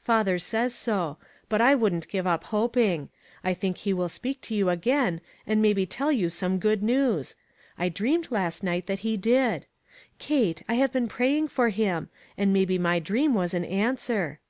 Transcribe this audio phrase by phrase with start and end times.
[0.00, 1.18] Father says so.
[1.50, 3.10] But I wouldn't give up hoping.
[3.44, 7.34] I think he will speak to you again, and maybe tell you some good news.
[7.76, 9.66] I dreamed last night that he did.
[10.18, 12.08] Kate, I have been praying for him,
[12.38, 14.40] and maybe my dream was an answer."